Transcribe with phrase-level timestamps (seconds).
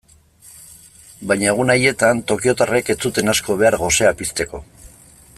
[1.31, 4.63] Baina egun haietan tokiotarrek ez zuten asko behar gosea pizteko.